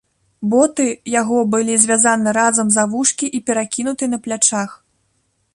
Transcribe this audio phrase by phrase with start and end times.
[0.53, 0.85] Боты
[1.21, 4.69] яго былі звязаны разам за вушкі і перакінуты на плячах.